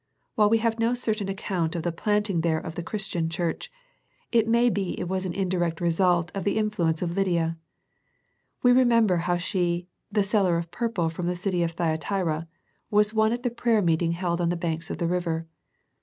While 0.33 0.49
we 0.49 0.57
have 0.57 0.79
no 0.79 0.95
certain 0.95 1.29
account 1.29 1.75
of 1.75 1.83
the 1.83 1.91
planting 1.91 2.41
there 2.41 2.57
of 2.59 2.73
the 2.73 2.81
Christian 2.81 3.29
Church, 3.29 3.71
it 4.31 4.47
may 4.47 4.67
be 4.71 4.99
it 4.99 5.07
was 5.07 5.27
an 5.27 5.33
indirect 5.35 5.79
result 5.79 6.31
of 6.33 6.43
the 6.43 6.57
in 6.57 6.71
fluence 6.71 7.03
of 7.03 7.11
Lydia. 7.15 7.59
We 8.63 8.71
remember 8.71 9.17
how 9.17 9.37
she, 9.37 9.89
the" 10.11 10.23
seller 10.33 10.57
of 10.57 10.71
purple 10.71 11.05
of 11.05 11.17
the 11.17 11.35
city 11.35 11.61
of 11.61 11.73
Thyatira," 11.73 12.47
was 12.89 13.13
one 13.13 13.31
at 13.31 13.43
the 13.43 13.51
prayer 13.51 13.83
meeting 13.83 14.13
held 14.13 14.41
on 14.41 14.49
the 14.49 14.57
banks 14.57 14.89
of 14.89 14.97
the 14.97 15.05
river. 15.05 15.45